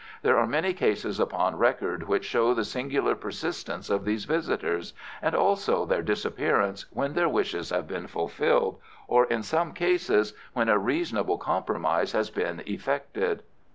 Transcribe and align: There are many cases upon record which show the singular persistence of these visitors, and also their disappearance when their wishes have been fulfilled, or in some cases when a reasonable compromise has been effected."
There 0.23 0.35
are 0.39 0.47
many 0.47 0.73
cases 0.73 1.19
upon 1.19 1.57
record 1.59 2.07
which 2.07 2.25
show 2.25 2.55
the 2.55 2.65
singular 2.65 3.13
persistence 3.13 3.87
of 3.87 4.03
these 4.03 4.25
visitors, 4.25 4.93
and 5.21 5.35
also 5.35 5.85
their 5.85 6.01
disappearance 6.01 6.87
when 6.91 7.13
their 7.13 7.29
wishes 7.29 7.69
have 7.69 7.87
been 7.87 8.07
fulfilled, 8.07 8.79
or 9.07 9.25
in 9.25 9.43
some 9.43 9.73
cases 9.73 10.33
when 10.53 10.69
a 10.69 10.79
reasonable 10.79 11.37
compromise 11.37 12.13
has 12.13 12.31
been 12.31 12.63
effected." 12.65 13.43